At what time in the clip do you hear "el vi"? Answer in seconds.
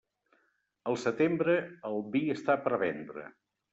1.91-2.23